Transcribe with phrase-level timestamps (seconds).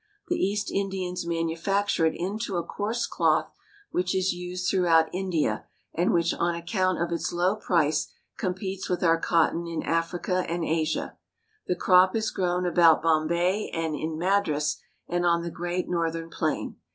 [0.29, 3.51] The East Indians manufacture it into a coarse cloth,
[3.91, 9.03] which is used throughout India, and which on account of its low price competes with
[9.03, 11.17] our cotton in Africa and Asia.
[11.67, 14.77] The crop is grown about Bombay and in Madras
[15.07, 16.77] and on the great northern plain.